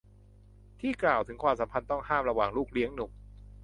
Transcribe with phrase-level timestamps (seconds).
[0.79, 3.11] ที่กล่าวถึงความสัมพันธ์ต้องห้ามระหว่างลูกเลี้ยงหนุ่ม